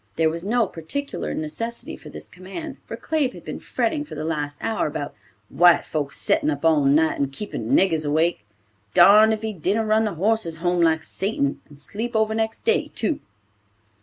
There 0.15 0.31
was 0.31 0.43
no 0.43 0.65
particular 0.65 1.35
necessity 1.35 1.95
for 1.95 2.09
this 2.09 2.27
command, 2.27 2.77
for 2.87 2.97
Claib 2.97 3.33
had 3.35 3.45
been 3.45 3.59
fretting 3.59 4.03
for 4.03 4.15
the 4.15 4.23
last 4.25 4.57
hour 4.59 4.87
about 4.87 5.13
"White 5.47 5.85
folks 5.85 6.19
settin' 6.19 6.49
up 6.49 6.65
all 6.65 6.83
night 6.85 7.19
and 7.19 7.31
keepin' 7.31 7.69
niggers 7.75 8.03
awake. 8.03 8.43
Darned 8.95 9.31
if 9.31 9.43
he 9.43 9.53
didn't 9.53 9.85
run 9.85 10.05
the 10.05 10.15
horses 10.15 10.57
home 10.57 10.81
like 10.81 11.03
Satan, 11.03 11.61
and 11.69 11.79
sleep 11.79 12.15
over 12.15 12.33
next 12.33 12.61
day, 12.61 12.89
too." 12.95 13.19